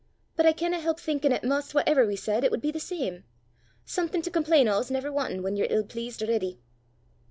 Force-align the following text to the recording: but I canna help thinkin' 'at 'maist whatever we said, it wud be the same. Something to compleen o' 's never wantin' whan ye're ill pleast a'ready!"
but 0.35 0.47
I 0.47 0.51
canna 0.51 0.79
help 0.79 0.99
thinkin' 0.99 1.31
'at 1.31 1.43
'maist 1.43 1.75
whatever 1.75 2.07
we 2.07 2.15
said, 2.15 2.43
it 2.43 2.49
wud 2.49 2.59
be 2.59 2.71
the 2.71 2.79
same. 2.79 3.23
Something 3.85 4.23
to 4.23 4.31
compleen 4.31 4.67
o' 4.67 4.81
's 4.81 4.89
never 4.89 5.11
wantin' 5.11 5.43
whan 5.43 5.55
ye're 5.55 5.67
ill 5.69 5.83
pleast 5.85 6.23
a'ready!" 6.23 6.59